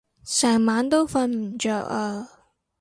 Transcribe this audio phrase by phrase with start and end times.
[0.25, 2.27] 成晚都瞓唔著啊